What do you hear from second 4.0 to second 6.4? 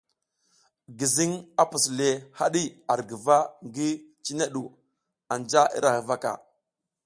cine du anja ira huvaka.